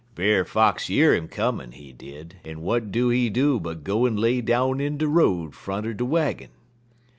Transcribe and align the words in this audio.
Brer 0.15 0.43
Fox 0.45 0.89
year 0.89 1.13
'im 1.13 1.27
comin', 1.27 1.73
he 1.73 1.93
did, 1.93 2.37
en 2.43 2.55
w'at 2.55 2.91
do 2.91 3.09
he 3.09 3.29
do 3.29 3.59
but 3.59 3.83
go 3.83 4.07
en 4.07 4.15
lay 4.17 4.41
down 4.41 4.79
in 4.81 4.97
de 4.97 5.07
road 5.07 5.53
front 5.53 5.85
er 5.85 5.93
de 5.93 6.03
waggin. 6.05 6.49